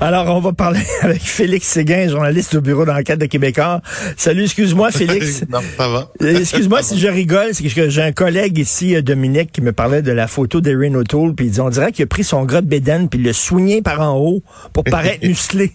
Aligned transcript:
Alors, 0.00 0.36
on 0.36 0.40
va 0.40 0.52
parler 0.52 0.82
avec 1.02 1.22
Félix 1.22 1.66
Séguin, 1.66 2.08
journaliste 2.08 2.54
au 2.54 2.60
bureau 2.60 2.84
d'enquête 2.84 3.18
de 3.18 3.26
Québécois. 3.26 3.80
Salut, 4.16 4.44
excuse-moi, 4.44 4.90
Félix. 4.92 5.44
non, 5.48 5.60
ça 5.76 5.88
va. 5.88 6.10
Euh, 6.22 6.38
excuse-moi 6.38 6.82
si 6.82 6.98
je 6.98 7.08
rigole, 7.08 7.54
c'est 7.54 7.64
que 7.68 7.88
j'ai 7.88 8.02
un 8.02 8.12
collègue 8.12 8.58
ici, 8.58 8.94
euh, 8.94 9.02
Dominique, 9.02 9.52
qui 9.52 9.62
me 9.62 9.72
parlait 9.72 10.02
de 10.02 10.12
la 10.12 10.26
photo 10.26 10.60
d'Erin 10.60 10.94
O'Toole, 10.94 11.34
puis 11.34 11.46
il 11.46 11.52
dit, 11.52 11.60
on 11.60 11.70
dirait 11.70 11.92
qu'il 11.92 12.02
a 12.02 12.06
pris 12.06 12.24
son 12.24 12.44
gras 12.44 12.60
de 12.60 12.66
bédaine, 12.66 13.08
puis 13.08 13.18
il 13.20 13.26
l'a 13.26 13.32
soigné 13.32 13.80
par 13.80 14.00
en 14.00 14.18
haut 14.18 14.42
pour 14.72 14.84
paraître 14.84 15.26
musclé. 15.26 15.72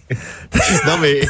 non, 0.86 0.98
mais 1.00 1.20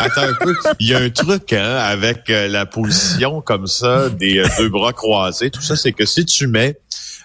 attends 0.00 0.22
un 0.22 0.34
peu. 0.44 0.54
Il 0.78 0.88
y 0.88 0.94
a 0.94 0.98
un 0.98 1.10
truc 1.10 1.52
hein, 1.52 1.76
avec 1.76 2.28
euh, 2.28 2.48
la 2.48 2.66
position 2.66 3.40
comme 3.40 3.66
ça, 3.66 4.10
des 4.10 4.42
deux 4.58 4.68
bras 4.68 4.92
croisés. 4.92 5.50
Tout 5.50 5.62
ça, 5.62 5.76
c'est 5.76 5.92
que 5.92 6.04
si 6.04 6.24
tu 6.24 6.46
mets 6.46 6.76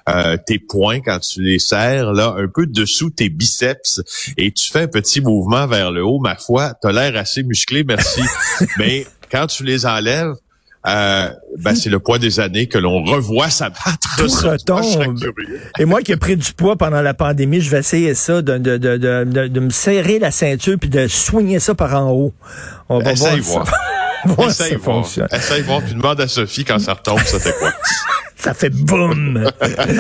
euh, 0.07 0.37
tes 0.45 0.59
poings 0.59 1.01
quand 1.01 1.19
tu 1.19 1.41
les 1.41 1.59
serres, 1.59 2.13
là, 2.13 2.35
un 2.37 2.47
peu 2.47 2.65
dessous 2.65 3.09
tes 3.09 3.29
biceps, 3.29 4.01
et 4.37 4.51
tu 4.51 4.69
fais 4.71 4.81
un 4.83 4.87
petit 4.87 5.21
mouvement 5.21 5.67
vers 5.67 5.91
le 5.91 6.03
haut, 6.03 6.19
ma 6.19 6.35
foi, 6.35 6.73
t'as 6.81 6.91
l'air 6.91 7.15
assez 7.17 7.43
musclé, 7.43 7.83
merci. 7.83 8.21
Mais 8.77 9.05
quand 9.31 9.47
tu 9.47 9.63
les 9.63 9.85
enlèves, 9.85 10.33
euh, 10.87 11.29
ben, 11.59 11.75
c'est 11.75 11.89
le 11.89 11.99
poids 11.99 12.17
des 12.17 12.39
années 12.39 12.67
que 12.67 12.77
l'on 12.77 13.03
revoit 13.03 13.49
s'abattre. 13.49 14.15
Tout 14.17 14.27
retombe. 14.27 15.19
Et 15.79 15.85
moi 15.85 16.01
qui 16.01 16.13
ai 16.13 16.17
pris 16.17 16.37
du 16.37 16.53
poids 16.53 16.77
pendant 16.77 17.01
la 17.01 17.13
pandémie, 17.13 17.59
je 17.59 17.69
vais 17.69 17.79
essayer 17.79 18.13
ça, 18.13 18.41
de, 18.41 18.57
de, 18.57 18.77
de, 18.77 18.95
de, 18.97 19.47
de 19.47 19.59
me 19.59 19.69
serrer 19.69 20.19
la 20.19 20.31
ceinture 20.31 20.77
puis 20.79 20.89
de 20.89 21.07
soigner 21.07 21.59
ça 21.59 21.75
par 21.75 21.93
en 21.95 22.11
haut. 22.11 22.33
On 22.87 22.99
va 22.99 23.11
Essaye 23.11 23.39
voir. 23.41 23.67
voir. 24.23 24.49
Essaye 24.49 24.75
voir. 24.75 25.05
Essaye 25.33 25.61
voir. 25.63 25.81
Puis 25.81 25.93
demande 25.93 26.21
à 26.21 26.27
Sophie 26.29 26.63
quand 26.63 26.79
ça 26.79 26.93
retombe, 26.93 27.19
ça 27.25 27.39
fait 27.39 27.55
quoi? 27.59 27.73
ça 28.37 28.53
fait 28.53 28.69
boum. 28.69 29.49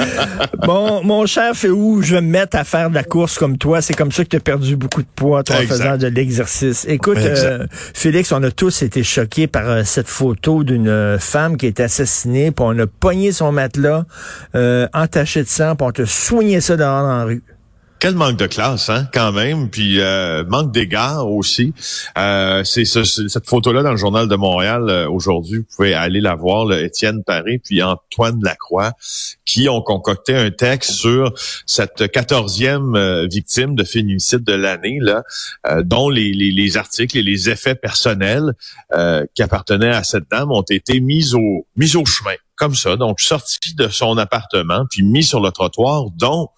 bon, 0.65 1.03
mon 1.03 1.25
cher 1.25 1.53
où 1.69 2.01
je 2.01 2.15
vais 2.15 2.21
me 2.21 2.29
mettre 2.29 2.55
à 2.55 2.63
faire 2.63 2.89
de 2.89 2.95
la 2.95 3.03
course 3.03 3.37
comme 3.37 3.57
toi. 3.57 3.81
C'est 3.81 3.95
comme 3.95 4.11
ça 4.11 4.23
que 4.23 4.29
tu 4.29 4.37
as 4.37 4.39
perdu 4.39 4.75
beaucoup 4.75 5.01
de 5.01 5.07
poids 5.15 5.43
toi, 5.43 5.55
en 5.57 5.67
faisant 5.67 5.97
de 5.97 6.07
l'exercice. 6.07 6.85
Écoute, 6.87 7.17
euh, 7.17 7.65
Félix, 7.71 8.31
on 8.31 8.43
a 8.43 8.51
tous 8.51 8.83
été 8.83 9.03
choqués 9.03 9.47
par 9.47 9.67
euh, 9.67 9.81
cette 9.83 10.07
photo 10.07 10.63
d'une 10.63 10.87
euh, 10.87 11.17
femme 11.17 11.57
qui 11.57 11.65
a 11.65 11.69
été 11.69 11.83
assassinée, 11.83 12.51
puis 12.51 12.65
on 12.67 12.77
a 12.77 12.85
pogné 12.87 13.31
son 13.31 13.51
matelas 13.51 14.05
entaché 14.93 15.43
de 15.43 15.47
sang, 15.47 15.75
puis 15.75 15.87
on 15.87 15.91
te 15.91 16.05
soignait 16.05 16.61
ça 16.61 16.77
dehors 16.77 17.01
dans 17.01 17.17
la 17.17 17.23
rue. 17.23 17.43
Quel 17.99 18.13
manque 18.13 18.37
de 18.37 18.45
classe, 18.45 18.89
hein, 18.89 19.07
quand 19.11 19.31
même, 19.31 19.71
puis 19.71 19.99
euh, 19.99 20.43
manque 20.45 20.71
d'égard 20.71 21.27
aussi. 21.31 21.73
Euh, 22.17 22.63
c'est 22.63 22.85
cette 22.85 23.47
photo-là 23.47 23.81
dans 23.81 23.91
le 23.91 23.97
journal 23.97 24.27
de 24.27 24.35
Montréal 24.35 24.87
euh, 24.89 25.09
aujourd'hui. 25.09 25.59
Vous 25.59 25.75
pouvez 25.75 25.95
aller 25.95 26.21
la 26.21 26.35
voir, 26.35 26.65
là, 26.65 26.79
Étienne 26.79 27.23
Paré 27.23 27.59
puis 27.63 27.81
Antoine 27.81 28.39
Lacroix, 28.43 28.93
qui 29.45 29.67
ont 29.67 29.81
concocté 29.81 30.35
un 30.35 30.51
texte 30.51 30.91
sur 30.91 31.33
cette 31.65 32.11
quatorzième 32.11 33.25
victime 33.31 33.75
de 33.75 33.83
féminicide 33.83 34.43
de 34.43 34.53
l'année, 34.53 34.99
là, 35.01 35.23
dont 35.83 36.09
les, 36.09 36.33
les, 36.33 36.51
les, 36.51 36.77
articles 36.77 37.17
et 37.17 37.23
les 37.23 37.49
effets 37.49 37.75
personnels 37.75 38.53
qui 39.33 39.41
appartenaient 39.41 39.93
à 39.93 40.03
cette 40.03 40.29
dame 40.29 40.51
ont 40.51 40.63
été 40.69 40.99
mis 40.99 41.33
au 41.33 41.65
mis 41.75 41.95
au 41.95 42.05
chemin, 42.05 42.35
comme 42.55 42.75
ça. 42.75 42.95
Donc 42.95 43.19
sorti 43.19 43.73
de 43.75 43.87
son 43.87 44.17
appartement 44.17 44.85
puis 44.89 45.03
mis 45.03 45.23
sur 45.23 45.39
le 45.39 45.51
trottoir, 45.51 46.05
dont 46.15 46.49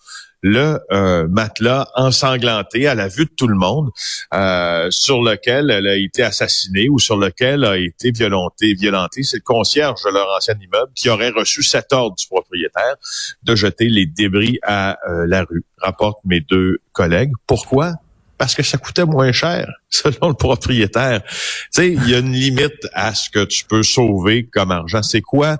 le 0.41 0.79
euh, 0.91 1.27
matelas 1.27 1.87
ensanglanté 1.95 2.87
à 2.87 2.95
la 2.95 3.07
vue 3.07 3.25
de 3.25 3.31
tout 3.35 3.47
le 3.47 3.55
monde 3.55 3.89
euh, 4.33 4.87
sur 4.89 5.21
lequel 5.21 5.69
elle 5.69 5.87
a 5.87 5.95
été 5.95 6.23
assassinée 6.23 6.87
ou 6.89 6.99
sur 6.99 7.17
lequel 7.17 7.65
a 7.65 7.77
été 7.77 8.11
violentée. 8.11 8.73
violenté. 8.73 9.23
C'est 9.23 9.37
le 9.37 9.43
concierge 9.43 10.01
de 10.03 10.11
leur 10.11 10.27
ancien 10.35 10.55
immeuble 10.55 10.91
qui 10.95 11.09
aurait 11.09 11.31
reçu 11.31 11.63
cet 11.63 11.93
ordre 11.93 12.15
du 12.15 12.27
propriétaire 12.27 12.95
de 13.43 13.55
jeter 13.55 13.89
les 13.89 14.05
débris 14.05 14.59
à 14.63 14.97
euh, 15.09 15.25
la 15.27 15.43
rue, 15.43 15.63
rapportent 15.77 16.23
mes 16.25 16.39
deux 16.39 16.79
collègues. 16.93 17.31
Pourquoi? 17.45 17.94
Parce 18.39 18.55
que 18.55 18.63
ça 18.63 18.77
coûtait 18.77 19.05
moins 19.05 19.31
cher, 19.31 19.69
selon 19.89 20.29
le 20.29 20.33
propriétaire. 20.33 21.22
Tu 21.23 21.33
sais, 21.72 21.91
il 21.91 22.09
y 22.09 22.16
a 22.16 22.19
une 22.19 22.31
limite 22.31 22.88
à 22.94 23.13
ce 23.13 23.29
que 23.29 23.44
tu 23.44 23.66
peux 23.66 23.83
sauver 23.83 24.47
comme 24.47 24.72
argent. 24.72 25.03
C'est 25.03 25.22
quoi? 25.22 25.57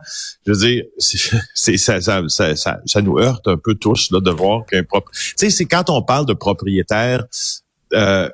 Je 0.48 0.52
veux 0.54 0.58
dire, 0.58 0.84
c'est, 1.54 1.78
ça, 1.78 2.02
ça, 2.02 2.24
ça, 2.30 2.56
ça, 2.56 3.02
nous 3.02 3.20
heurte 3.20 3.48
un 3.48 3.58
peu 3.58 3.76
tous 3.76 4.10
là, 4.12 4.22
de 4.22 4.32
voir 4.32 4.66
qu'un 4.66 4.84
propriétaire... 4.84 5.36
Tu 5.38 5.46
sais, 5.46 5.50
c'est 5.52 5.66
quand 5.66 5.90
on 5.92 6.02
parle 6.02 6.26
de 6.26 6.34
propriétaire... 6.34 7.26
Euh, 7.94 8.30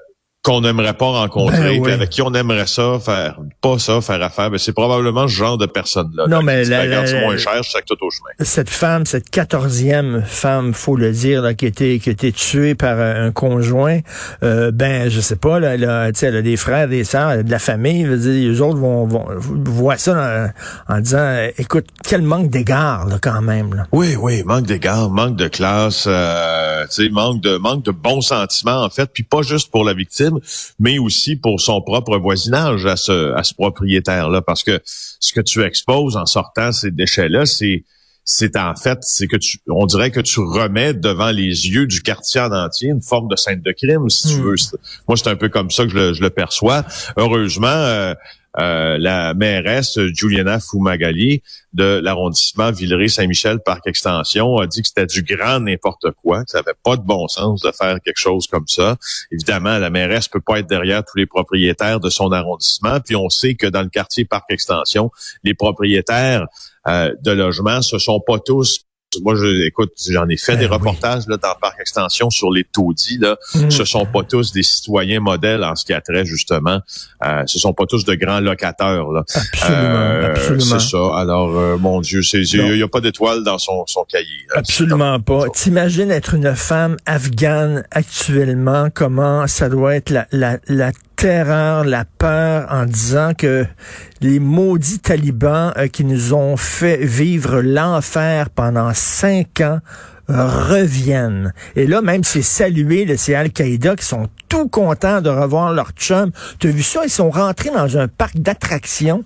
qu'on 0.46 0.62
n'aimerait 0.62 0.94
pas 0.94 1.08
rencontrer, 1.08 1.80
ben 1.80 1.94
avec 1.94 2.12
qui 2.12 2.22
on 2.22 2.32
aimerait 2.36 2.68
ça 2.68 3.00
faire, 3.04 3.40
pas 3.62 3.80
ça, 3.80 4.00
faire 4.00 4.22
affaire, 4.22 4.52
mais 4.52 4.60
c'est 4.60 4.74
probablement 4.74 5.28
ce 5.28 5.34
genre 5.34 5.58
de 5.58 5.66
personne-là. 5.66 6.28
Non, 6.28 6.44
mais 6.44 6.64
la, 6.66 6.86
la, 6.86 7.02
moins 7.20 7.36
cher, 7.36 7.62
que 7.62 7.86
tout 7.88 8.06
au 8.06 8.12
chemin. 8.12 8.30
Cette 8.40 8.70
femme, 8.70 9.08
cette 9.08 9.32
quatorzième 9.32 10.22
femme, 10.24 10.76
faut 10.76 10.98
le 10.98 11.12
dire, 11.12 11.42
là, 11.42 11.56
qui 11.56 11.66
a 11.66 11.68
été, 11.70 11.98
qui 11.98 12.10
a 12.10 12.12
été 12.12 12.32
tuée 12.32 12.76
par 12.76 13.00
un 13.00 13.32
conjoint, 13.32 14.02
euh, 14.44 14.70
ben, 14.70 15.10
je 15.10 15.20
sais 15.20 15.36
pas, 15.36 15.60
là, 15.60 15.74
elle 15.74 15.86
a, 15.86 16.12
elle 16.22 16.36
a 16.36 16.42
des 16.44 16.58
frères, 16.58 16.88
des 16.88 17.06
sœurs, 17.06 17.32
elle 17.32 17.40
a 17.40 17.44
de 17.44 17.52
la 17.52 17.60
famille, 17.60 18.04
dire, 18.04 18.52
les 18.52 18.62
autres 18.62 18.78
vont, 18.78 19.08
vont 19.08 19.26
voir 19.66 20.00
ça 20.00 20.52
en 20.88 21.00
disant, 21.00 21.48
écoute, 21.58 21.88
quel 22.08 22.22
manque 22.22 22.52
d'égard, 22.52 23.08
là, 23.08 23.18
quand 23.20 23.42
même, 23.42 23.74
là. 23.74 23.88
Oui, 23.92 24.16
oui, 24.16 24.44
manque 24.46 24.68
d'égard, 24.68 25.10
manque 25.10 25.38
de 25.38 25.48
classe, 25.48 26.06
euh, 26.08 26.75
tu 26.88 27.04
sais, 27.04 27.10
manque 27.10 27.42
de, 27.42 27.58
manque 27.58 27.84
de 27.84 27.92
bons 27.92 28.22
sentiments, 28.22 28.84
en 28.84 28.90
fait, 28.90 29.10
puis 29.14 29.24
pas 29.24 29.42
juste 29.42 29.72
pour 29.72 29.84
la 29.84 29.94
victime, 29.94 30.40
mais 30.80 30.98
aussi 30.98 31.36
pour 31.36 31.60
son 31.60 31.82
propre 31.82 32.18
voisinage 32.18 32.86
à 32.86 32.96
ce, 32.96 33.34
à 33.34 33.44
ce 33.44 33.54
propriétaire-là. 33.54 34.42
Parce 34.42 34.64
que 34.64 34.82
ce 34.86 35.34
que 35.34 35.42
tu 35.42 35.64
exposes 35.64 36.18
en 36.18 36.26
sortant 36.26 36.72
ces 36.72 36.92
déchets-là, 36.92 37.46
c'est 37.46 37.84
c'est 38.28 38.58
en 38.58 38.76
fait, 38.76 38.98
c'est 39.02 39.28
que 39.28 39.38
tu, 39.38 39.60
on 39.68 39.86
dirait 39.86 40.10
que 40.10 40.20
tu 40.20 40.40
remets 40.40 40.96
devant 40.96 41.30
les 41.30 41.70
yeux 41.70 41.86
du 41.86 42.02
quartier 42.02 42.42
en 42.42 42.52
entier 42.52 42.90
une 42.90 43.02
forme 43.02 43.28
de 43.28 43.36
scène 43.36 43.62
de 43.62 43.72
crime, 43.72 44.10
si 44.10 44.30
tu 44.30 44.42
hmm. 44.42 44.44
veux. 44.44 44.56
Moi, 45.08 45.16
c'est 45.16 45.30
un 45.30 45.36
peu 45.36 45.48
comme 45.48 45.70
ça 45.70 45.84
que 45.84 45.90
je 45.90 45.96
le, 45.96 46.14
je 46.14 46.24
le 46.24 46.32
perçois. 46.32 46.84
Heureusement, 47.18 47.68
euh, 47.68 48.16
euh, 48.60 48.98
la 49.00 49.34
mairesse 49.34 50.00
Juliana 50.14 50.60
Fumagalli 50.60 51.42
de 51.74 52.00
l'arrondissement 52.02 52.72
Villeray-Saint-Michel 52.72 53.60
Parc 53.60 53.86
Extension 53.88 54.58
a 54.58 54.68
dit 54.68 54.82
que 54.82 54.88
c'était 54.88 55.06
du 55.06 55.24
grand 55.24 55.60
n'importe 55.60 56.12
quoi, 56.24 56.46
que 56.46 56.52
ça 56.52 56.60
n'avait 56.60 56.78
pas 56.84 56.96
de 56.96 57.04
bon 57.04 57.28
sens 57.28 57.62
de 57.62 57.72
faire 57.72 58.00
quelque 58.02 58.18
chose 58.18 58.48
comme 58.48 58.68
ça. 58.68 58.96
Évidemment, 59.32 59.78
la 59.78 59.90
mairesse 59.90 60.28
peut 60.28 60.40
pas 60.40 60.60
être 60.60 60.68
derrière 60.68 61.04
tous 61.04 61.18
les 61.18 61.26
propriétaires 61.26 62.00
de 62.00 62.10
son 62.10 62.32
arrondissement, 62.32 63.00
puis 63.02 63.16
on 63.16 63.30
sait 63.30 63.56
que 63.56 63.68
dans 63.68 63.82
le 63.82 63.90
quartier 63.90 64.26
Parc 64.26 64.46
Extension, 64.50 65.12
les 65.44 65.54
propriétaires 65.54 66.48
euh, 66.88 67.14
de 67.22 67.32
logements, 67.32 67.82
ce 67.82 67.98
sont 67.98 68.22
pas 68.26 68.40
tous 68.40 68.86
moi, 69.24 69.36
je, 69.36 69.66
écoute, 69.66 69.94
j'en 70.10 70.28
ai 70.30 70.38
fait 70.38 70.58
des 70.58 70.68
ben 70.68 70.76
reportages 70.76 71.28
là, 71.28 71.38
dans 71.38 71.50
le 71.50 71.60
parc 71.60 71.80
extension 71.80 72.30
sur 72.30 72.52
les 72.52 72.64
taudis. 72.64 73.18
Là. 73.20 73.38
Mm. 73.54 73.70
Ce 73.70 73.86
sont 73.86 74.06
pas 74.06 74.24
tous 74.24 74.52
des 74.52 74.64
citoyens 74.64 75.20
modèles 75.20 75.64
en 75.64 75.76
ce 75.76 75.86
qui 75.86 75.94
a 75.94 76.02
trait 76.02 76.26
justement. 76.26 76.80
Euh, 77.24 77.44
ce 77.46 77.60
sont 77.60 77.74
pas 77.74 77.86
tous 77.86 78.06
de 78.06 78.16
grands 78.16 78.40
locataires. 78.40 79.08
Là. 79.10 79.24
Absolument, 79.34 79.82
euh, 79.82 80.32
absolument. 80.32 80.80
C'est 80.80 80.90
ça. 80.92 81.18
Alors, 81.18 81.58
euh, 81.58 81.78
mon 81.78 82.02
Dieu, 82.02 82.22
il 82.34 82.76
n'y 82.76 82.84
a, 82.84 82.88
pas 82.88 83.02
d'étoile 83.02 83.44
dans 83.44 83.58
son, 83.58 83.86
son 83.88 84.04
cahier. 84.04 84.46
absolument 84.54 85.20
pas. 85.20 85.50
T'imagines 85.50 86.12
être 86.12 86.34
une 86.34 86.56
femme 86.56 86.98
afghane 87.06 87.84
actuellement, 87.92 88.90
comment 88.94 89.48
ça 89.48 89.70
doit 89.70 89.96
être 89.96 90.10
la, 90.10 90.28
la, 90.32 90.58
la 90.68 90.92
terreur, 91.16 91.84
la 91.84 92.06
peur 92.06 92.68
en 92.70 92.86
disant 92.86 93.34
que 93.34 93.66
les 94.22 94.40
maudits 94.40 95.00
talibans 95.00 95.74
euh, 95.78 95.88
qui 95.88 96.04
nous 96.04 96.34
ont 96.34 96.58
fait 96.58 96.98
vivre 96.98 97.62
l'enfer 97.62 98.50
pendant 98.50 98.94
cinq 98.94 99.62
ans 99.62 99.80
reviennent. 100.28 101.54
Et 101.76 101.86
là, 101.88 102.02
même 102.02 102.24
c'est 102.24 102.42
salué, 102.42 103.16
c'est 103.18 103.36
Al-Qaïda 103.36 103.96
qui 103.96 104.06
sont 104.06 104.28
tout 104.50 104.68
contents 104.68 105.22
de 105.22 105.30
revoir 105.30 105.72
leur 105.74 105.92
chum. 105.92 106.32
Tu 106.60 106.68
as 106.68 106.72
vu 106.72 106.82
ça? 106.82 107.02
Ils 107.04 107.10
sont 107.10 107.30
rentrés 107.30 107.70
dans 107.70 107.98
un 107.98 108.08
parc 108.08 108.38
d'attractions 108.38 109.24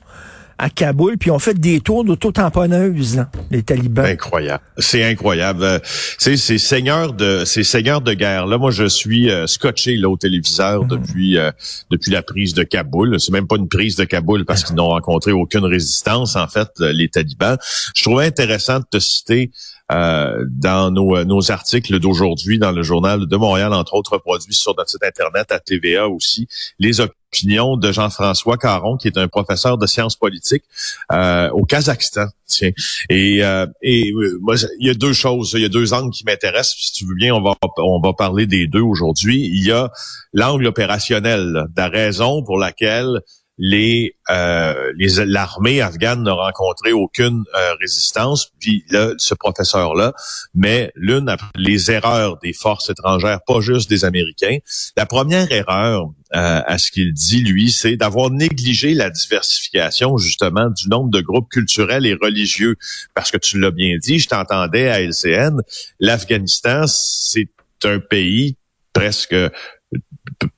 à 0.60 0.70
Kaboul, 0.70 1.18
puis 1.18 1.32
on 1.32 1.40
fait 1.40 1.58
des 1.58 1.80
tours 1.80 2.04
d'auto-tamponneuses, 2.04 3.26
les 3.50 3.64
talibans. 3.64 4.06
Incroyable. 4.06 4.62
C'est 4.78 5.06
incroyable. 5.06 5.64
Euh, 5.64 5.80
c'est 6.18 6.36
ces 6.36 6.58
seigneurs 6.58 7.14
de 7.14 7.46
ces 7.46 7.64
seigneurs 7.64 8.02
de 8.02 8.14
guerre. 8.14 8.46
Là, 8.46 8.58
moi, 8.58 8.70
je 8.70 8.86
suis 8.86 9.32
euh, 9.32 9.48
scotché 9.48 9.96
là 9.96 10.10
au 10.10 10.18
téléviseur 10.18 10.84
mhm. 10.84 10.90
depuis 10.90 11.38
euh, 11.38 11.52
depuis 11.90 12.12
la 12.12 12.22
prise 12.22 12.54
de 12.54 12.64
Kaboul. 12.64 13.20
C'est 13.22 13.32
même 13.32 13.48
pas 13.48 13.56
une 13.56 13.70
prise 13.70 13.96
de 13.96 14.04
Kaboul 14.04 14.44
parce 14.44 14.66
qu'ils 14.66 14.76
n'ont 14.76 14.90
rencontré 14.90 15.32
aucune 15.32 15.64
résistance, 15.64 16.36
en 16.36 16.48
fait, 16.48 16.70
les 16.80 17.08
talibans. 17.08 17.58
Je 17.96 18.04
trouvais 18.04 18.26
intéressant 18.26 18.80
de 18.80 18.86
te 18.92 19.00
citer 19.00 19.52
euh, 19.92 20.46
dans 20.48 20.92
nos, 20.92 21.18
euh, 21.18 21.26
nos 21.26 21.52
articles 21.52 22.00
d'aujourd'hui 22.00 22.60
dans 22.60 22.72
le 22.72 22.84
journal 22.84 23.26
de 23.26 23.38
Montréal, 23.38 23.74
entre 23.74 23.96
autres 23.96 24.18
produits 24.18 24.54
sur 24.54 24.76
notre 24.78 24.90
site 24.90 25.04
Internet, 25.04 25.52
à 25.52 25.60
TVA 25.60 26.08
aussi, 26.08 26.48
les 26.78 27.00
opinions 27.00 27.76
de 27.76 27.92
Jean-François 27.92 28.58
Caron, 28.58 28.98
qui 28.98 29.08
est 29.08 29.18
un 29.18 29.28
professeur 29.28 29.78
de 29.78 29.88
sciences 29.88 30.16
politiques 30.16 30.64
euh, 31.12 31.50
au 31.52 31.66
Kazakhstan. 31.66 32.28
Tiens. 32.46 32.72
Et, 33.10 33.42
et 33.84 34.14
moi, 34.42 34.56
il 34.80 34.88
y 34.88 34.90
a 34.90 34.96
deux 34.96 35.14
choses, 35.14 35.52
il 35.54 35.62
y 35.62 35.66
a 35.66 35.70
deux 35.70 35.94
angles 35.94 36.12
qui 36.12 36.26
m'intéressent. 36.26 36.78
Si 36.80 36.94
tu 36.94 37.06
veux 37.06 37.14
bien, 37.14 37.36
on 37.36 37.42
va, 37.42 37.54
on 37.78 38.02
va 38.02 38.14
parler 38.14 38.48
des 38.48 38.66
deux 38.66 38.82
aujourd'hui. 38.82 39.46
Il 39.54 39.64
y 39.64 39.72
a 39.72 39.92
l'angle 40.34 40.66
opérationnel, 40.66 41.68
la 41.78 41.90
raison 41.90 42.42
pour 42.42 42.58
laquelle 42.58 43.22
les 43.60 44.16
euh, 44.32 44.94
l'armée 45.26 45.82
afghane 45.82 46.24
n'a 46.24 46.34
rencontré 46.34 46.94
aucune 46.94 47.44
euh, 47.56 47.74
résistance. 47.82 48.52
Puis 48.60 48.86
là, 48.90 49.14
ce 49.18 49.34
professeur-là 49.36 50.14
met 50.56 50.92
l'une 50.96 51.36
les 51.56 51.92
erreurs 51.92 52.38
des 52.38 52.54
forces 52.54 52.90
étrangères, 52.90 53.42
pas 53.46 53.60
juste 53.60 53.90
des 53.90 54.06
Américains. 54.06 54.58
La 54.96 55.06
première 55.06 55.52
erreur, 55.52 56.10
euh, 56.36 56.62
à 56.66 56.78
ce 56.78 56.90
qu'il 56.90 57.12
dit, 57.12 57.42
lui, 57.42 57.70
c'est 57.70 57.98
d'avoir 57.98 58.30
négligé 58.30 58.94
la 58.94 59.10
diversification 59.10 60.18
justement 60.18 60.70
du 60.70 60.88
nombre 60.88 61.10
de 61.10 61.20
groupes 61.20 61.50
culturels 61.50 62.06
et 62.06 62.14
religieux. 62.14 62.78
Parce 63.14 63.30
que 63.30 63.38
tu 63.38 63.60
l'as 63.60 63.72
bien 63.72 63.98
dit, 63.98 64.20
je 64.20 64.30
t'entendais 64.30 64.90
à 64.90 65.02
LCN, 65.02 65.60
l'Afghanistan, 66.00 66.86
c'est 66.88 67.50
un 67.84 68.00
pays 68.00 68.56
presque 68.94 69.36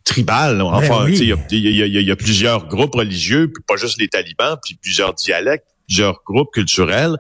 tribal. 0.03 0.57
Ben 0.57 0.63
enfin, 0.65 1.07
il 1.07 1.23
y, 1.23 2.11
a, 2.11 2.15
plusieurs 2.15 2.67
groupes 2.67 2.95
religieux, 2.95 3.51
pas 3.67 3.75
juste 3.75 3.99
les 3.99 4.07
talibans, 4.07 4.57
puis 4.63 4.75
plusieurs 4.81 5.13
dialectes 5.13 5.65
plusieurs 5.87 6.21
groupes 6.25 6.53
culturels 6.53 7.17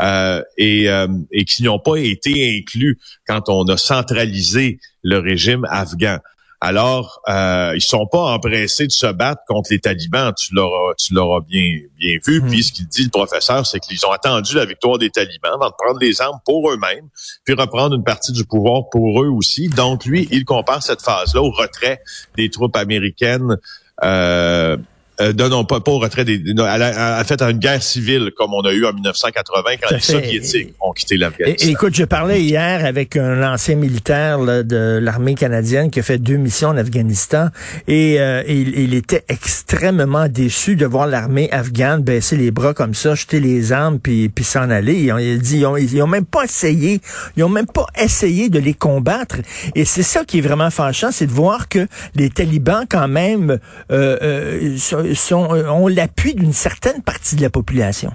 euh, 0.00 0.42
et, 0.56 0.88
euh, 0.88 1.06
et 1.30 1.44
qui 1.44 1.62
n'ont 1.62 1.78
pas 1.78 1.96
été 1.96 2.56
inclus 2.58 2.98
quand 3.26 3.50
on 3.50 3.64
a 3.64 3.76
centralisé 3.76 4.78
le 5.02 5.18
régime 5.18 5.66
afghan. 5.68 6.18
Alors, 6.66 7.20
euh, 7.28 7.72
ils 7.74 7.82
sont 7.82 8.06
pas 8.06 8.32
empressés 8.32 8.86
de 8.86 8.92
se 8.92 9.12
battre 9.12 9.42
contre 9.46 9.68
les 9.70 9.80
talibans. 9.80 10.32
Tu 10.34 10.54
l'auras, 10.54 10.94
tu 10.94 11.12
l'auras 11.12 11.40
bien, 11.40 11.80
bien 11.98 12.16
vu. 12.26 12.40
Hmm. 12.40 12.48
Puis 12.48 12.64
ce 12.64 12.72
qu'il 12.72 12.86
dit 12.86 13.04
le 13.04 13.10
professeur, 13.10 13.66
c'est 13.66 13.80
qu'ils 13.80 14.06
ont 14.06 14.10
attendu 14.10 14.54
la 14.54 14.64
victoire 14.64 14.96
des 14.96 15.10
talibans 15.10 15.52
avant 15.52 15.68
de 15.68 15.74
prendre 15.76 15.98
les 16.00 16.22
armes 16.22 16.38
pour 16.46 16.70
eux-mêmes, 16.70 17.06
puis 17.44 17.52
reprendre 17.52 17.94
une 17.94 18.02
partie 18.02 18.32
du 18.32 18.46
pouvoir 18.46 18.88
pour 18.90 19.22
eux 19.22 19.28
aussi. 19.28 19.68
Donc 19.68 20.06
lui, 20.06 20.26
il 20.30 20.46
compare 20.46 20.82
cette 20.82 21.02
phase-là 21.02 21.42
au 21.42 21.50
retrait 21.50 22.00
des 22.38 22.48
troupes 22.48 22.76
américaines. 22.76 23.58
Euh, 24.02 24.78
euh, 25.20 25.32
non, 25.32 25.64
pas, 25.64 25.80
pas 25.80 25.92
au 25.92 25.98
retrait 25.98 26.24
des. 26.24 26.42
a, 26.58 27.24
fait 27.24 27.40
une 27.40 27.58
guerre 27.58 27.82
civile 27.82 28.32
comme 28.36 28.52
on 28.52 28.62
a 28.62 28.72
eu 28.72 28.84
en 28.84 28.92
1980 28.92 29.70
quand 29.80 29.90
les 29.94 30.00
Soviétiques 30.00 30.74
ont 30.80 30.92
quitté 30.92 31.16
l'Afghanistan. 31.16 31.68
Écoute, 31.68 31.94
je 31.94 32.04
parlais 32.04 32.42
hier 32.42 32.84
avec 32.84 33.16
un 33.16 33.42
ancien 33.52 33.76
militaire 33.76 34.40
de 34.40 34.98
l'armée 35.00 35.34
canadienne 35.34 35.90
qui 35.90 36.00
a 36.00 36.02
fait 36.02 36.18
deux 36.18 36.36
missions 36.36 36.70
en 36.70 36.76
Afghanistan 36.76 37.48
et 37.86 38.20
euh, 38.20 38.42
il, 38.48 38.94
était 38.94 39.24
extrêmement 39.28 40.28
déçu 40.28 40.76
de 40.76 40.86
voir 40.86 41.06
l'armée 41.06 41.48
afghane 41.52 42.02
baisser 42.02 42.36
les 42.36 42.50
bras 42.50 42.74
comme 42.74 42.94
ça, 42.94 43.14
jeter 43.14 43.40
les 43.40 43.72
armes 43.72 44.00
puis, 44.00 44.28
puis 44.28 44.44
s'en 44.44 44.70
aller. 44.70 44.94
Il 44.94 45.10
a 45.10 45.36
dit 45.36 45.58
ils 45.58 45.66
ont, 45.66 45.76
ils 45.76 46.02
ont 46.02 46.06
même 46.06 46.26
pas 46.26 46.44
essayé, 46.44 47.00
ils 47.36 47.44
ont 47.44 47.48
même 47.48 47.66
pas 47.66 47.86
essayé 48.00 48.48
de 48.48 48.58
les 48.58 48.74
combattre. 48.74 49.36
Et 49.74 49.84
c'est 49.84 50.02
ça 50.02 50.24
qui 50.24 50.38
est 50.38 50.42
vraiment 50.42 50.70
fâchant, 50.70 51.10
c'est 51.12 51.26
de 51.26 51.32
voir 51.32 51.68
que 51.68 51.86
les 52.14 52.30
talibans 52.30 52.84
quand 52.88 53.08
même 53.08 53.58
euh, 53.92 54.18
euh 54.22 54.76
sont, 55.14 55.54
euh, 55.54 55.68
ont 55.68 55.88
l'appui 55.88 56.34
d'une 56.34 56.52
certaine 56.52 57.02
partie 57.02 57.36
de 57.36 57.42
la 57.42 57.50
population. 57.50 58.12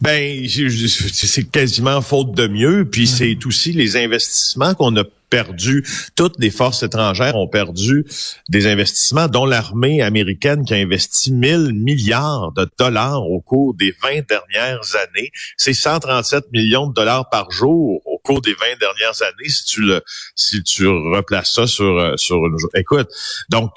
Ben, 0.00 0.46
c'est 0.48 1.50
quasiment 1.50 2.00
faute 2.00 2.32
de 2.32 2.46
mieux. 2.46 2.88
Puis 2.88 3.06
c'est 3.06 3.36
aussi 3.44 3.72
les 3.72 3.96
investissements 3.96 4.74
qu'on 4.74 4.96
a 4.96 5.04
perdu. 5.30 5.86
Toutes 6.16 6.34
les 6.38 6.50
forces 6.50 6.82
étrangères 6.82 7.36
ont 7.36 7.46
perdu 7.46 8.04
des 8.48 8.66
investissements, 8.66 9.28
dont 9.28 9.46
l'armée 9.46 10.02
américaine 10.02 10.64
qui 10.64 10.74
a 10.74 10.78
investi 10.78 11.32
1000 11.32 11.72
milliards 11.72 12.52
de 12.52 12.68
dollars 12.78 13.22
au 13.22 13.40
cours 13.40 13.74
des 13.74 13.94
20 14.02 14.26
dernières 14.28 14.96
années. 14.96 15.30
C'est 15.56 15.72
137 15.72 16.50
millions 16.52 16.88
de 16.88 16.94
dollars 16.94 17.28
par 17.30 17.50
jour 17.50 18.02
au 18.04 18.18
cours 18.18 18.40
des 18.40 18.54
20 18.54 18.78
dernières 18.80 19.22
années. 19.22 19.48
Si 19.48 19.64
tu 19.64 19.82
le, 19.82 20.02
si 20.34 20.62
tu 20.62 20.86
replaces 20.88 21.52
ça 21.52 21.66
sur, 21.66 21.98
euh, 21.98 22.16
sur 22.16 22.36
une, 22.36 22.56
écoute. 22.74 23.08
Donc, 23.50 23.70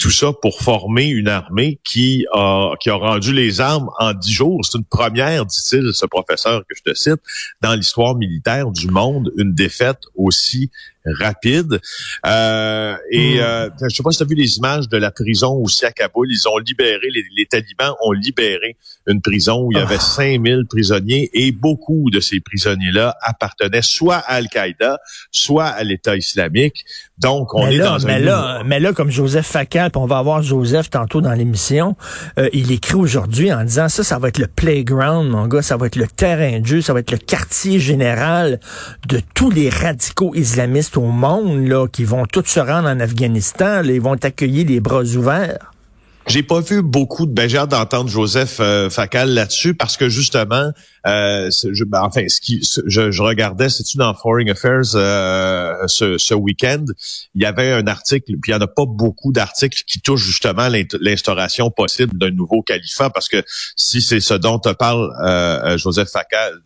tout 0.00 0.10
ça 0.10 0.32
pour 0.32 0.62
former 0.62 1.08
une 1.08 1.28
armée 1.28 1.78
qui 1.84 2.26
a, 2.32 2.72
rendu 2.88 3.34
les 3.34 3.60
armes 3.60 3.90
en 3.98 4.14
dix 4.14 4.32
jours. 4.32 4.64
C'est 4.64 4.78
une 4.78 4.84
première, 4.84 5.44
dit-il, 5.44 5.90
ce 5.92 6.06
professeur 6.06 6.62
que 6.62 6.74
je 6.74 6.82
te 6.82 6.94
cite, 6.94 7.20
dans 7.60 7.74
l'histoire 7.74 8.16
militaire 8.16 8.70
du 8.70 8.88
monde, 8.88 9.30
une 9.36 9.52
défaite 9.52 10.00
aussi 10.16 10.70
rapide. 11.04 11.80
Euh, 12.26 12.96
et 13.10 13.36
hmm. 13.36 13.40
euh, 13.40 13.70
je 13.88 13.94
sais 13.94 14.02
pas 14.02 14.10
si 14.10 14.18
tu 14.18 14.24
as 14.24 14.26
vu 14.26 14.34
les 14.34 14.58
images 14.58 14.88
de 14.88 14.96
la 14.96 15.10
prison 15.10 15.52
aussi 15.54 15.84
à 15.84 15.92
Kaboul. 15.92 16.28
Ils 16.30 16.48
ont 16.48 16.58
libéré, 16.58 17.08
les, 17.36 17.46
talibans 17.46 17.94
ont 18.02 18.12
libéré 18.12 18.76
une 19.06 19.20
prison 19.20 19.64
où 19.64 19.72
il 19.72 19.78
y 19.78 19.80
avait 19.80 19.98
5000 19.98 20.60
ah. 20.62 20.66
prisonniers 20.68 21.30
et 21.32 21.52
beaucoup 21.52 22.10
de 22.10 22.20
ces 22.20 22.40
prisonniers-là 22.40 23.16
appartenaient 23.22 23.82
soit 23.82 24.16
à 24.16 24.34
Al-Qaïda, 24.34 24.98
soit 25.30 25.66
à 25.66 25.82
l'État 25.84 26.16
islamique. 26.16 26.84
Donc, 27.18 27.54
on 27.54 27.66
est 27.68 27.78
dans 27.78 27.98
mais 28.04 28.14
un... 28.14 28.18
Là, 28.18 28.62
mais 28.64 28.80
là, 28.80 28.92
comme 28.92 29.10
Joseph 29.10 29.46
Facal, 29.46 29.90
on 29.96 30.06
va 30.06 30.18
avoir 30.18 30.42
Joseph 30.42 30.90
tantôt 30.90 31.20
dans 31.20 31.32
l'émission, 31.32 31.96
euh, 32.38 32.48
il 32.52 32.72
écrit 32.72 32.94
aujourd'hui 32.94 33.52
en 33.52 33.64
disant 33.64 33.88
ça, 33.88 34.04
ça 34.04 34.18
va 34.18 34.28
être 34.28 34.38
le 34.38 34.46
playground, 34.46 35.28
mon 35.28 35.46
gars, 35.46 35.62
ça 35.62 35.76
va 35.76 35.86
être 35.86 35.96
le 35.96 36.06
terrain 36.06 36.60
de 36.60 36.66
jeu, 36.66 36.80
ça 36.80 36.92
va 36.92 37.00
être 37.00 37.10
le 37.10 37.18
quartier 37.18 37.78
général 37.78 38.60
de 39.06 39.20
tous 39.34 39.50
les 39.50 39.68
radicaux 39.68 40.34
islamistes 40.34 40.89
au 40.96 41.06
monde 41.06 41.66
là, 41.66 41.86
qui 41.86 42.04
vont 42.04 42.26
tous 42.26 42.46
se 42.46 42.60
rendre 42.60 42.88
en 42.88 43.00
Afghanistan. 43.00 43.82
ils 43.84 44.00
vont 44.00 44.14
accueillir 44.14 44.66
les 44.66 44.80
bras 44.80 45.02
ouverts. 45.02 45.70
J'ai 46.26 46.42
pas 46.42 46.60
vu 46.60 46.82
beaucoup 46.82 47.26
de. 47.26 47.32
Ben, 47.32 47.48
j'ai 47.48 47.58
hâte 47.58 47.70
d'entendre 47.70 48.08
Joseph 48.08 48.58
euh, 48.60 48.88
Facal 48.88 49.30
là-dessus 49.30 49.74
parce 49.74 49.96
que 49.96 50.08
justement, 50.08 50.70
euh, 51.06 51.50
je, 51.50 51.82
ben, 51.84 52.02
enfin, 52.02 52.28
ce 52.28 52.40
qui, 52.40 52.60
je, 52.86 53.22
regardais, 53.22 53.68
c'est-tu 53.68 53.96
dans 53.96 54.14
Foreign 54.14 54.48
Affairs 54.50 54.94
euh, 54.94 55.74
ce, 55.86 56.18
ce 56.18 56.34
week-end, 56.34 56.84
il 57.34 57.42
y 57.42 57.46
avait 57.46 57.72
un 57.72 57.86
article, 57.86 58.32
puis 58.40 58.52
il 58.52 58.54
y 58.54 58.54
en 58.54 58.60
a 58.60 58.68
pas 58.68 58.84
beaucoup 58.86 59.32
d'articles 59.32 59.82
qui 59.86 60.00
touchent 60.00 60.24
justement 60.24 60.68
l'instauration 61.00 61.70
possible 61.70 62.16
d'un 62.16 62.30
nouveau 62.30 62.62
califat 62.62 63.10
parce 63.10 63.28
que 63.28 63.42
si 63.74 64.02
c'est 64.02 64.20
ce 64.20 64.34
dont 64.34 64.58
te 64.58 64.72
parle 64.72 65.10
euh, 65.24 65.78
Joseph 65.78 66.10
Facal, 66.10 66.60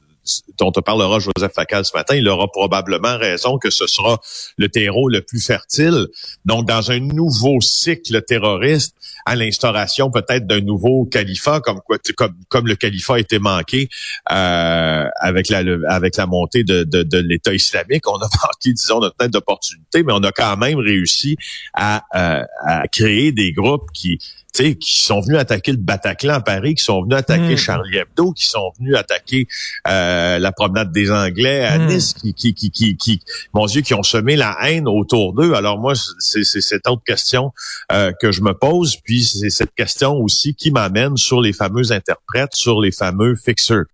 dont 0.58 0.72
te 0.72 0.80
parlera 0.80 1.18
Joseph 1.18 1.52
Facal 1.54 1.84
ce 1.84 1.96
matin, 1.96 2.16
il 2.16 2.28
aura 2.28 2.48
probablement 2.48 3.18
raison 3.18 3.58
que 3.58 3.70
ce 3.70 3.86
sera 3.86 4.20
le 4.56 4.68
terreau 4.68 5.08
le 5.08 5.20
plus 5.20 5.44
fertile. 5.44 6.08
Donc, 6.44 6.66
dans 6.66 6.90
un 6.90 7.00
nouveau 7.00 7.60
cycle 7.60 8.22
terroriste, 8.22 8.96
à 9.26 9.36
l'instauration 9.36 10.10
peut-être 10.10 10.46
d'un 10.46 10.60
nouveau 10.60 11.06
califat, 11.06 11.60
comme 11.60 12.66
le 12.66 12.76
califat 12.76 13.14
a 13.14 13.18
été 13.18 13.38
manqué 13.38 13.88
euh, 14.30 15.04
avec 15.18 15.48
la 15.48 16.26
montée 16.26 16.64
de, 16.64 17.18
l'État 17.18 17.54
islamique, 17.54 18.08
on 18.08 18.16
a 18.16 18.28
manqué, 18.42 18.72
disons, 18.72 19.00
notre 19.00 19.16
tête 19.16 19.30
d'opportunité, 19.30 20.02
mais 20.02 20.12
on 20.12 20.22
a 20.22 20.32
quand 20.32 20.56
même 20.56 20.78
réussi 20.78 21.36
à, 21.74 22.04
euh, 22.14 22.44
à 22.64 22.86
créer 22.88 23.32
des 23.32 23.52
groupes 23.52 23.90
qui 23.92 24.18
qui 24.54 25.02
sont 25.02 25.20
venus 25.20 25.38
attaquer 25.38 25.72
le 25.72 25.78
Bataclan 25.78 26.34
à 26.34 26.40
Paris, 26.40 26.74
qui 26.74 26.84
sont 26.84 27.02
venus 27.02 27.16
attaquer 27.16 27.54
hmm. 27.54 27.58
Charlie 27.58 27.98
Hebdo, 27.98 28.32
qui 28.32 28.46
sont 28.46 28.72
venus 28.78 28.96
attaquer 28.96 29.48
euh, 29.88 30.38
la 30.38 30.52
promenade 30.52 30.92
des 30.92 31.10
Anglais 31.10 31.64
à 31.64 31.78
hmm. 31.78 31.86
Nice, 31.86 32.14
qui, 32.14 32.34
qui, 32.34 32.54
qui, 32.54 32.70
qui, 32.70 32.96
qui, 32.96 33.20
mon 33.52 33.66
Dieu, 33.66 33.80
qui 33.82 33.94
ont 33.94 34.02
semé 34.02 34.36
la 34.36 34.56
haine 34.62 34.86
autour 34.86 35.32
d'eux. 35.32 35.54
Alors 35.54 35.78
moi, 35.78 35.94
c'est 36.18 36.44
cette 36.44 36.86
autre 36.88 37.02
question 37.04 37.52
euh, 37.92 38.12
que 38.20 38.30
je 38.30 38.42
me 38.42 38.52
pose, 38.52 38.96
puis 39.04 39.24
c'est 39.24 39.50
cette 39.50 39.74
question 39.74 40.14
aussi 40.14 40.54
qui 40.54 40.70
m'amène 40.70 41.16
sur 41.16 41.40
les 41.40 41.52
fameux 41.52 41.92
interprètes, 41.92 42.54
sur 42.54 42.80
les 42.80 42.92
fameux 42.92 43.34
fixeurs. 43.36 43.84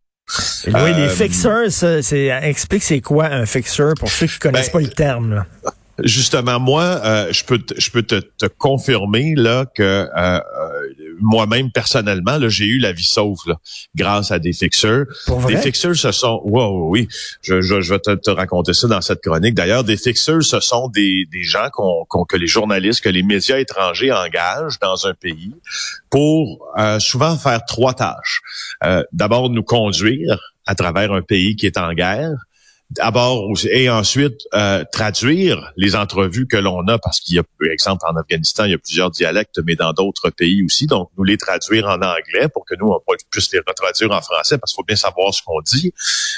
oui, 0.66 0.72
les 0.74 1.02
euh, 1.02 1.08
fixers, 1.08 2.02
c'est 2.02 2.26
explique 2.42 2.82
c'est 2.82 3.00
quoi 3.00 3.26
un 3.26 3.46
fixer 3.46 3.94
pour 3.98 4.10
ceux 4.10 4.26
qui 4.26 4.38
connaissent 4.38 4.66
ben, 4.66 4.72
pas 4.72 4.80
le 4.80 4.90
terme. 4.90 5.34
Là. 5.34 5.46
Justement, 6.04 6.60
moi, 6.60 6.82
euh, 6.82 7.32
je 7.32 7.44
peux 7.44 7.58
te, 7.58 7.78
je 7.78 7.90
peux 7.90 8.02
te, 8.02 8.16
te 8.16 8.46
confirmer 8.46 9.34
là 9.36 9.66
que 9.66 9.82
euh, 9.82 10.06
euh, 10.16 10.40
moi-même 11.20 11.70
personnellement, 11.70 12.38
là, 12.38 12.48
j'ai 12.48 12.66
eu 12.66 12.78
la 12.78 12.92
vie 12.92 13.04
sauve 13.04 13.38
là, 13.46 13.56
grâce 13.94 14.30
à 14.30 14.38
des 14.38 14.52
fixeurs. 14.52 15.06
Des 15.46 15.56
fixeurs, 15.56 15.96
ce 15.96 16.12
sont, 16.12 16.40
wow, 16.44 16.88
oui, 16.90 17.08
je, 17.42 17.60
je, 17.60 17.80
je 17.80 17.94
vais 17.94 17.98
te, 17.98 18.14
te, 18.14 18.30
raconter 18.30 18.72
ça 18.72 18.88
dans 18.88 19.00
cette 19.00 19.20
chronique. 19.20 19.54
D'ailleurs, 19.54 19.84
des 19.84 19.96
fixeurs, 19.96 20.42
ce 20.42 20.60
sont 20.60 20.88
des, 20.88 21.26
des 21.30 21.42
gens 21.42 21.68
qu'on, 21.72 22.04
que 22.24 22.36
les 22.36 22.46
journalistes, 22.46 23.02
que 23.02 23.08
les 23.08 23.22
médias 23.22 23.58
étrangers 23.58 24.12
engagent 24.12 24.78
dans 24.80 25.06
un 25.06 25.14
pays 25.14 25.54
pour 26.10 26.66
souvent 26.98 27.36
faire 27.36 27.64
trois 27.66 27.94
tâches. 27.94 28.40
D'abord, 29.12 29.50
nous 29.50 29.62
conduire 29.62 30.40
à 30.66 30.74
travers 30.74 31.12
un 31.12 31.22
pays 31.22 31.56
qui 31.56 31.66
est 31.66 31.78
en 31.78 31.92
guerre 31.92 32.34
d'abord 32.90 33.52
et 33.70 33.88
ensuite 33.88 34.40
euh, 34.54 34.84
traduire 34.92 35.72
les 35.76 35.94
entrevues 35.94 36.46
que 36.46 36.56
l'on 36.56 36.86
a 36.88 36.98
parce 36.98 37.20
qu'il 37.20 37.36
y 37.36 37.38
a 37.38 37.42
par 37.42 37.70
exemple 37.70 38.04
en 38.08 38.16
Afghanistan 38.16 38.64
il 38.64 38.72
y 38.72 38.74
a 38.74 38.78
plusieurs 38.78 39.10
dialectes 39.10 39.60
mais 39.64 39.76
dans 39.76 39.92
d'autres 39.92 40.30
pays 40.30 40.64
aussi. 40.64 40.86
Donc 40.86 41.10
nous 41.16 41.24
les 41.24 41.36
traduire 41.36 41.86
en 41.86 42.00
anglais 42.02 42.48
pour 42.52 42.64
que 42.64 42.74
nous 42.78 42.88
on 42.88 43.00
puisse 43.30 43.52
les 43.52 43.60
retraduire 43.60 44.10
en 44.10 44.20
français 44.20 44.58
parce 44.58 44.72
qu'il 44.72 44.82
faut 44.82 44.86
bien 44.86 44.96
savoir 44.96 45.32
ce 45.32 45.42
qu'on 45.42 45.60
dit. 45.60 45.92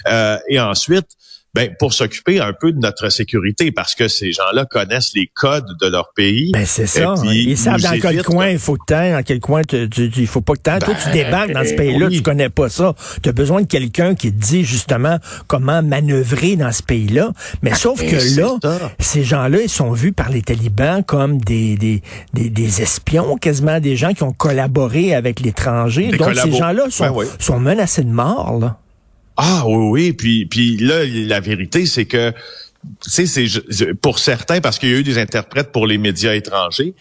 Euh, 0.09 0.39
et 0.49 0.61
ensuite 0.61 1.09
ben 1.55 1.75
pour 1.79 1.93
s'occuper 1.93 2.41
un 2.41 2.53
peu 2.53 2.73
de 2.73 2.79
notre 2.79 3.11
sécurité 3.11 3.73
parce 3.73 3.95
que 3.95 4.09
ces 4.09 4.33
gens-là 4.33 4.65
connaissent 4.65 5.13
les 5.15 5.31
codes 5.35 5.67
de 5.81 5.87
leur 5.87 6.13
pays. 6.15 6.51
Ben 6.53 6.65
c'est 6.65 6.87
ça. 6.87 7.15
Ils 7.25 7.59
savent 7.59 7.81
dans 7.81 7.99
quel 8.01 8.23
coin 8.23 8.49
il 8.49 8.59
faut 8.59 8.77
que 8.77 8.85
tu 8.87 8.93
dans 8.95 9.23
quel 9.23 9.41
coin 9.41 9.63
tu, 9.63 9.89
il 10.17 10.27
faut 10.27 10.41
pas 10.41 10.55
que 10.55 10.61
tu 10.61 10.85
Toi, 10.85 10.95
tu 10.95 11.07
ben, 11.07 11.13
débarques 11.13 11.53
dans 11.53 11.65
ce 11.65 11.75
pays-là, 11.75 12.09
tu 12.09 12.23
connais 12.23 12.49
pas 12.49 12.69
ça. 12.69 12.95
Tu 13.23 13.29
as 13.29 13.33
besoin 13.33 13.63
de 13.63 13.67
quelqu'un 13.67 14.15
qui 14.15 14.33
te 14.33 14.39
dit 14.39 14.65
justement 14.65 15.19
comment 15.47 15.83
manœuvrer 15.83 16.57
dans 16.57 16.73
ce 16.73 16.83
pays-là. 16.83 17.33
Mais 17.63 17.71
ben, 17.71 17.77
sauf 17.77 18.01
que 18.01 18.41
là, 18.41 18.59
ces 18.99 19.23
gens-là, 19.23 19.59
ils 19.63 19.69
sont 19.69 19.93
vus 19.93 20.13
par 20.13 20.31
les 20.31 20.43
talibans 20.43 21.05
comme 21.05 21.39
des, 21.39 21.77
des, 21.77 22.03
des, 22.33 22.83
espions, 22.83 23.37
quasiment 23.37 23.81
des 23.81 23.97
gens 23.97 24.15
qui 24.15 24.23
ont 24.23 24.33
collaboré 24.33 25.15
avec 25.15 25.41
l'étranger. 25.41 26.11
Donc 26.13 26.35
ces 26.35 26.53
gens-là 26.53 26.87
sont, 26.91 27.15
ben 27.15 27.27
sont 27.39 27.61
menacés 27.61 28.05
de 28.05 28.11
mort. 28.11 28.59
Là. 28.59 28.79
Ah 29.37 29.65
oui, 29.67 29.91
oui. 29.91 30.13
Puis, 30.13 30.47
puis 30.47 30.77
là, 30.77 31.05
la 31.05 31.41
vérité, 31.41 31.87
c'est 31.87 32.07
que, 32.07 32.33
tu 33.03 33.27
sais, 33.27 33.27
c'est 33.27 33.95
pour 33.95 34.19
certains, 34.19 34.61
parce 34.61 34.79
qu'il 34.79 34.91
y 34.91 34.95
a 34.95 34.99
eu 34.99 35.03
des 35.03 35.19
interprètes 35.19 35.73
pour 35.73 35.87
les 35.87 35.99
médias 35.99 36.35
étrangers, 36.35 36.95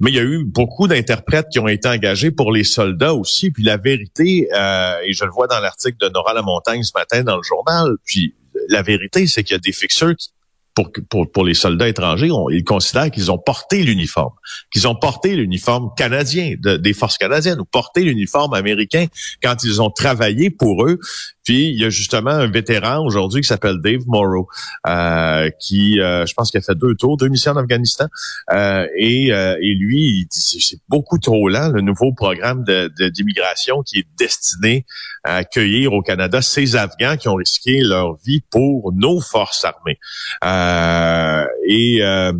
mais 0.00 0.10
il 0.10 0.16
y 0.16 0.18
a 0.18 0.22
eu 0.22 0.44
beaucoup 0.44 0.88
d'interprètes 0.88 1.46
qui 1.50 1.58
ont 1.58 1.68
été 1.68 1.88
engagés 1.88 2.30
pour 2.30 2.52
les 2.52 2.64
soldats 2.64 3.14
aussi. 3.14 3.50
Puis 3.50 3.62
la 3.62 3.76
vérité, 3.76 4.48
euh, 4.54 4.98
et 5.04 5.12
je 5.12 5.24
le 5.24 5.30
vois 5.30 5.46
dans 5.46 5.60
l'article 5.60 5.96
de 6.00 6.08
Nora 6.08 6.34
Lamontagne 6.34 6.82
ce 6.82 6.92
matin 6.94 7.22
dans 7.22 7.36
le 7.36 7.42
journal, 7.42 7.96
puis 8.04 8.34
la 8.68 8.82
vérité, 8.82 9.26
c'est 9.26 9.44
qu'il 9.44 9.54
y 9.54 9.56
a 9.56 9.60
des 9.60 9.72
fixeurs 9.72 10.14
qui 10.16 10.30
pour, 10.74 10.90
pour, 11.08 11.30
pour 11.30 11.44
les 11.44 11.54
soldats 11.54 11.88
étrangers, 11.88 12.28
ils 12.50 12.64
considèrent 12.64 13.10
qu'ils 13.10 13.30
ont 13.30 13.38
porté 13.38 13.82
l'uniforme, 13.82 14.32
qu'ils 14.72 14.88
ont 14.88 14.96
porté 14.96 15.36
l'uniforme 15.36 15.90
canadien 15.96 16.54
des 16.58 16.92
forces 16.92 17.16
canadiennes 17.16 17.60
ou 17.60 17.64
porté 17.64 18.02
l'uniforme 18.02 18.54
américain 18.54 19.06
quand 19.42 19.62
ils 19.62 19.80
ont 19.80 19.90
travaillé 19.90 20.50
pour 20.50 20.84
eux. 20.84 20.98
Puis 21.44 21.68
il 21.68 21.80
y 21.80 21.84
a 21.84 21.90
justement 21.90 22.30
un 22.30 22.50
vétéran 22.50 23.04
aujourd'hui 23.04 23.42
qui 23.42 23.48
s'appelle 23.48 23.80
Dave 23.82 24.02
Morrow, 24.06 24.48
euh, 24.86 25.50
qui, 25.60 26.00
euh, 26.00 26.26
je 26.26 26.34
pense 26.34 26.50
qu'il 26.50 26.58
a 26.58 26.62
fait 26.62 26.74
deux 26.74 26.94
tours, 26.94 27.16
deux 27.16 27.28
missions 27.28 27.52
en 27.52 27.56
Afghanistan, 27.56 28.06
euh, 28.52 28.86
et, 28.96 29.28
et 29.28 29.74
lui, 29.74 30.26
c'est 30.30 30.78
beaucoup 30.88 31.18
trop 31.18 31.48
lent 31.48 31.68
le 31.68 31.80
nouveau 31.80 32.12
programme 32.12 32.64
d'immigration 32.64 33.78
de, 33.78 33.84
qui 33.84 33.98
est 34.00 34.06
destiné 34.18 34.86
à 35.24 35.36
accueillir 35.36 35.92
au 35.92 36.02
Canada 36.02 36.42
ces 36.42 36.76
Afghans 36.76 37.16
qui 37.16 37.28
ont 37.28 37.34
risqué 37.34 37.80
leur 37.80 38.16
vie 38.24 38.42
pour 38.50 38.92
nos 38.92 39.20
forces 39.20 39.64
armées. 39.64 39.98
Euh, 40.44 41.44
et, 41.66 42.02
euh, 42.02 42.32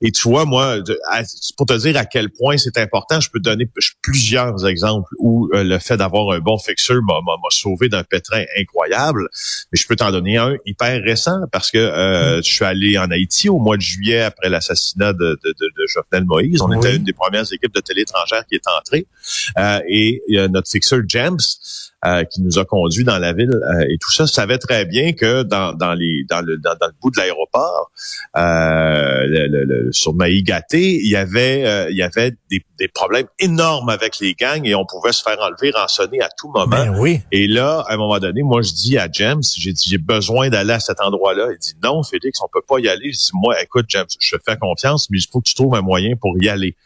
et 0.00 0.12
tu 0.12 0.28
vois, 0.28 0.44
moi, 0.44 0.76
pour 1.56 1.66
te 1.66 1.78
dire 1.78 1.96
à 1.96 2.04
quel 2.04 2.30
point 2.30 2.56
c'est 2.58 2.78
important, 2.78 3.20
je 3.20 3.30
peux 3.30 3.40
donner 3.40 3.68
plusieurs 4.02 4.66
exemples 4.66 5.08
où 5.18 5.48
euh, 5.54 5.64
le 5.64 5.78
fait 5.78 5.96
d'avoir 5.96 6.36
un 6.36 6.40
bon 6.40 6.58
fixeur 6.58 7.00
m'a 7.02 7.20
sauvé 7.50 7.88
d'un 7.88 8.04
pétrin 8.04 8.44
incroyable. 8.58 9.28
Mais 9.72 9.78
je 9.78 9.86
peux 9.86 9.96
t'en 9.96 10.10
donner 10.10 10.36
un 10.36 10.56
hyper 10.66 11.02
récent 11.02 11.40
parce 11.52 11.70
que 11.70 11.78
mm. 12.38 12.42
je 12.42 12.52
suis 12.52 12.64
allé 12.64 12.98
en 12.98 13.10
Haïti 13.10 13.48
au 13.48 13.58
mois 13.58 13.76
de 13.76 13.82
juillet 13.82 14.22
après 14.22 14.48
l'assassinat 14.48 15.12
de, 15.12 15.38
de, 15.44 15.54
de, 15.58 15.86
Jovenel 15.86 16.24
Moïse. 16.26 16.60
On 16.62 16.72
était 16.72 16.96
une 16.96 17.04
des 17.04 17.12
premières 17.12 17.50
équipes 17.52 17.74
de 17.74 17.80
télé 17.80 18.02
étrangère 18.02 18.44
qui 18.46 18.56
est 18.56 18.68
entrée. 18.78 19.06
et 19.88 20.22
notre 20.48 20.70
fixeur 20.70 21.00
James 21.06 21.38
euh, 22.06 22.24
qui 22.24 22.40
nous 22.40 22.58
a 22.58 22.64
conduits 22.64 23.02
dans 23.02 23.18
la 23.18 23.32
ville 23.32 23.50
euh, 23.50 23.86
et 23.88 23.98
tout 23.98 24.12
ça 24.12 24.28
savait 24.28 24.58
très 24.58 24.84
bien 24.84 25.12
que 25.12 25.42
dans, 25.42 25.72
dans 25.72 25.92
les 25.94 26.24
dans 26.28 26.40
le 26.40 26.56
dans, 26.56 26.76
le 26.80 26.92
bout 27.00 27.10
de 27.10 27.18
l'aéroport 27.18 27.90
euh, 28.36 29.26
le, 29.26 29.64
le, 29.64 29.92
sur 29.92 30.14
Maïgaté, 30.14 31.00
il 31.02 31.08
y 31.08 31.16
avait 31.16 31.90
il 31.90 31.96
y 31.96 32.02
avait 32.02 32.32
des, 32.50 32.62
des, 32.78 32.88
problèmes 32.88 33.26
énormes 33.40 33.88
avec 33.88 34.20
les 34.20 34.34
gangs 34.34 34.64
et 34.64 34.74
on 34.74 34.84
pouvait 34.86 35.12
se 35.12 35.22
faire 35.22 35.38
enlever, 35.40 35.70
rançonner 35.70 36.20
à 36.20 36.28
tout 36.38 36.48
moment. 36.48 36.66
Ben 36.66 36.96
oui. 36.98 37.22
Et 37.32 37.48
là, 37.48 37.84
à 37.88 37.94
un 37.94 37.96
moment 37.96 38.18
donné, 38.18 38.42
moi 38.42 38.62
je 38.62 38.72
dis 38.72 38.98
à 38.98 39.08
James, 39.10 39.42
j'ai 39.56 39.72
dit 39.72 39.88
j'ai 39.88 39.98
besoin 39.98 40.48
d'aller 40.48 40.74
à 40.74 40.80
cet 40.80 41.00
endroit-là. 41.00 41.48
Il 41.52 41.58
dit 41.58 41.74
non, 41.82 42.02
Félix, 42.02 42.40
on 42.40 42.48
peut 42.52 42.62
pas 42.66 42.78
y 42.78 42.88
aller. 42.88 43.12
Je 43.12 43.18
dis 43.18 43.30
moi, 43.34 43.60
écoute 43.62 43.86
James, 43.88 44.06
je 44.20 44.36
te 44.36 44.40
fais 44.46 44.56
confiance, 44.56 45.10
mais 45.10 45.18
il 45.18 45.26
faut 45.30 45.40
que 45.40 45.48
tu 45.48 45.54
trouves 45.54 45.74
un 45.74 45.82
moyen 45.82 46.14
pour 46.14 46.40
y 46.40 46.48
aller. 46.48 46.76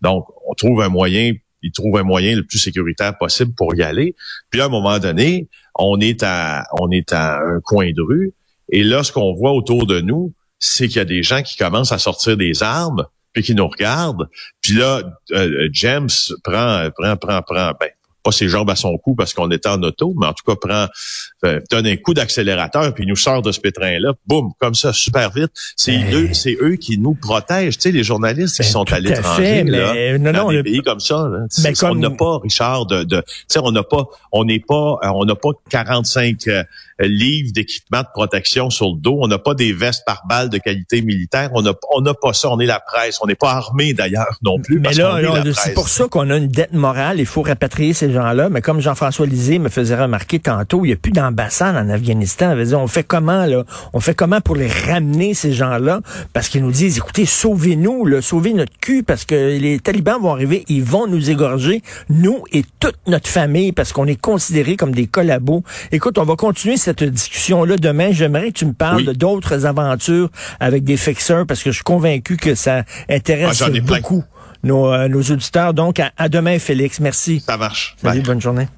Donc 0.00 0.26
on 0.46 0.54
trouve 0.54 0.80
un 0.82 0.88
moyen 0.88 1.32
ils 1.62 1.72
trouvent 1.72 1.98
un 1.98 2.02
moyen 2.02 2.36
le 2.36 2.44
plus 2.44 2.58
sécuritaire 2.58 3.16
possible 3.18 3.52
pour 3.54 3.74
y 3.74 3.82
aller. 3.82 4.14
Puis 4.50 4.60
à 4.60 4.66
un 4.66 4.68
moment 4.68 4.98
donné, 4.98 5.48
on 5.74 6.00
est 6.00 6.22
à 6.22 6.64
on 6.78 6.90
est 6.90 7.12
à 7.12 7.38
un 7.38 7.60
coin 7.60 7.90
de 7.92 8.02
rue 8.02 8.32
et 8.70 8.82
là 8.82 9.02
ce 9.02 9.12
qu'on 9.12 9.34
voit 9.34 9.52
autour 9.52 9.86
de 9.86 10.00
nous, 10.00 10.32
c'est 10.58 10.88
qu'il 10.88 10.96
y 10.96 11.00
a 11.00 11.04
des 11.04 11.22
gens 11.22 11.42
qui 11.42 11.56
commencent 11.56 11.92
à 11.92 11.98
sortir 11.98 12.36
des 12.36 12.62
armes 12.62 13.06
puis 13.32 13.42
qui 13.42 13.54
nous 13.54 13.68
regardent. 13.68 14.28
Puis 14.60 14.74
là, 14.74 15.02
euh, 15.32 15.68
James 15.72 16.08
prend 16.42 16.88
prend 16.96 17.16
prend 17.16 17.42
prend 17.42 17.72
ben 17.80 17.90
pas 18.22 18.32
ses 18.32 18.48
jambes 18.48 18.70
à 18.70 18.76
son 18.76 18.96
cou 18.98 19.14
parce 19.14 19.32
qu'on 19.32 19.50
était 19.50 19.68
en 19.68 19.82
auto, 19.82 20.14
mais 20.18 20.26
en 20.26 20.34
tout 20.34 20.44
cas 20.46 20.56
prend 20.56 20.82
euh, 20.82 20.86
donne 21.70 21.86
un 21.86 21.96
coup 21.96 22.14
d'accélérateur 22.14 22.94
puis 22.94 23.06
nous 23.06 23.16
sort 23.16 23.42
de 23.42 23.52
ce 23.52 23.60
pétrin-là, 23.60 24.12
boum, 24.26 24.52
comme 24.58 24.74
ça, 24.74 24.92
super 24.92 25.30
vite. 25.30 25.50
C'est 25.76 25.98
ben. 25.98 26.14
eux, 26.14 26.28
c'est 26.32 26.56
eux 26.60 26.76
qui 26.76 26.98
nous 26.98 27.14
protègent, 27.14 27.76
tu 27.76 27.82
sais, 27.82 27.92
les 27.92 28.04
journalistes 28.04 28.56
qui 28.56 28.62
ben, 28.62 28.68
sont 28.68 28.92
à 28.92 29.00
l'étranger 29.00 29.64
là, 29.64 30.18
non, 30.18 30.32
dans 30.32 30.50
des 30.50 30.62
pays 30.62 30.82
comme 30.82 31.00
ça. 31.00 31.28
Là, 31.30 31.46
ben, 31.62 31.74
On 31.82 31.94
n'a 31.94 32.10
pas, 32.10 32.38
Richard, 32.42 32.86
de, 32.86 33.04
de 33.04 33.20
tu 33.20 33.44
sais, 33.48 33.60
on 33.62 33.72
n'a 33.72 33.82
pas, 33.82 34.06
on 34.32 34.44
n'est 34.44 34.60
pas, 34.60 34.98
euh, 35.02 35.08
on 35.14 35.24
n'a 35.24 35.34
pas 35.34 35.50
45 35.70 36.46
euh, 36.48 36.62
livres 37.00 37.52
d'équipement 37.52 38.00
de 38.00 38.08
protection 38.12 38.70
sur 38.70 38.88
le 38.88 39.00
dos. 39.00 39.18
On 39.20 39.28
n'a 39.28 39.38
pas 39.38 39.54
des 39.54 39.72
vestes 39.72 40.04
par 40.04 40.22
balles 40.28 40.50
de 40.50 40.58
qualité 40.58 41.02
militaire. 41.02 41.50
On 41.54 41.62
n'a, 41.62 41.72
on 41.94 42.00
n'a 42.00 42.14
pas 42.14 42.32
ça. 42.32 42.50
On 42.50 42.60
est 42.60 42.66
la 42.66 42.80
presse. 42.80 43.18
On 43.22 43.26
n'est 43.26 43.34
pas 43.34 43.52
armé 43.52 43.94
d'ailleurs 43.94 44.38
non 44.42 44.58
plus. 44.58 44.80
Mais 44.80 44.92
là, 44.92 45.20
c'est 45.54 45.74
pour 45.74 45.88
ça 45.88 46.06
qu'on 46.08 46.30
a 46.30 46.36
une 46.36 46.48
dette 46.48 46.72
morale. 46.72 47.20
Il 47.20 47.26
faut 47.26 47.42
rapatrier 47.42 47.92
ces 47.92 48.12
gens-là. 48.12 48.50
Mais 48.50 48.60
comme 48.60 48.80
Jean-François 48.80 49.26
Lisée 49.26 49.58
me 49.58 49.68
faisait 49.68 49.96
remarquer 49.96 50.38
tantôt, 50.38 50.84
il 50.84 50.88
n'y 50.88 50.94
a 50.94 50.96
plus 50.96 51.12
ambassade 51.30 51.76
en 51.76 51.88
Afghanistan. 51.88 52.54
On, 52.56 52.74
on 52.74 52.86
fait 52.86 53.02
comment, 53.02 53.46
là? 53.46 53.64
On 53.92 54.00
fait 54.00 54.14
comment 54.14 54.40
pour 54.40 54.56
les 54.56 54.68
ramener, 54.68 55.34
ces 55.34 55.52
gens-là? 55.52 56.00
Parce 56.32 56.48
qu'ils 56.48 56.62
nous 56.62 56.70
disent, 56.70 56.98
écoutez, 56.98 57.26
sauvez-nous, 57.26 58.20
sauvez 58.20 58.52
notre 58.52 58.76
cul, 58.80 59.02
parce 59.02 59.24
que 59.24 59.58
les 59.58 59.78
talibans 59.78 60.20
vont 60.20 60.32
arriver, 60.32 60.64
ils 60.68 60.82
vont 60.82 61.06
nous 61.06 61.30
égorger, 61.30 61.82
nous 62.08 62.44
et 62.52 62.64
toute 62.78 62.98
notre 63.06 63.28
famille, 63.28 63.72
parce 63.72 63.92
qu'on 63.92 64.06
est 64.06 64.20
considérés 64.20 64.76
comme 64.76 64.92
des 64.92 65.06
collabos. 65.06 65.62
Écoute, 65.92 66.18
on 66.18 66.24
va 66.24 66.36
continuer 66.36 66.76
cette 66.76 67.02
discussion-là 67.02 67.76
demain. 67.76 68.12
J'aimerais 68.12 68.48
que 68.48 68.58
tu 68.58 68.66
me 68.66 68.72
parles 68.72 69.12
d'autres 69.14 69.66
aventures 69.66 70.30
avec 70.58 70.84
des 70.84 70.96
fixeurs, 70.96 71.46
parce 71.46 71.62
que 71.62 71.70
je 71.70 71.76
suis 71.76 71.84
convaincu 71.84 72.36
que 72.36 72.54
ça 72.54 72.84
intéresse 73.08 73.62
ah, 73.62 73.70
beaucoup 73.86 74.24
nos, 74.62 74.92
euh, 74.92 75.08
nos, 75.08 75.22
auditeurs. 75.22 75.74
Donc, 75.74 76.00
à, 76.00 76.28
demain, 76.28 76.58
Félix. 76.58 77.00
Merci. 77.00 77.40
Ça 77.40 77.56
marche. 77.56 77.96
Salut, 78.02 78.22
bonne 78.22 78.40
journée. 78.40 78.68